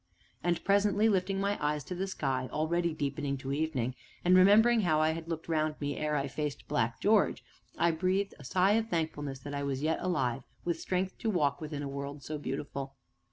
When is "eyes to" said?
1.63-1.93